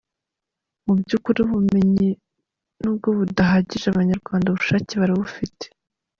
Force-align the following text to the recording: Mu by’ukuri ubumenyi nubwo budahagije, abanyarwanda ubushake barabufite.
Mu 0.85 0.93
by’ukuri 0.99 1.39
ubumenyi 1.45 2.09
nubwo 2.81 3.07
budahagije, 3.17 3.85
abanyarwanda 3.89 4.45
ubushake 4.49 4.93
barabufite. 5.01 5.65